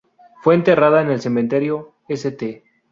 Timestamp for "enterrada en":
0.55-1.11